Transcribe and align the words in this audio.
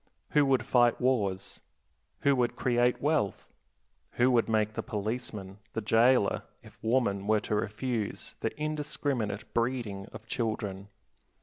Who 0.31 0.47
would 0.47 0.65
fight 0.65 0.99
wars? 0.99 1.61
Who 2.21 2.35
would 2.37 2.55
create 2.55 3.03
wealth? 3.03 3.47
Who 4.13 4.31
would 4.31 4.49
make 4.49 4.73
the 4.73 4.81
policeman, 4.81 5.59
the 5.73 5.81
jailer, 5.81 6.41
if 6.63 6.83
woman 6.83 7.27
were 7.27 7.41
to 7.41 7.53
refuse 7.53 8.33
the 8.39 8.49
indiscriminate 8.59 9.53
breeding 9.53 10.07
of 10.11 10.25
children? 10.25 10.87